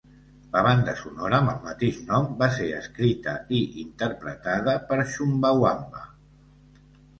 [0.53, 6.05] La banda sonora amb el mateix nom va ser escrita i interpretada per Chumbawamba.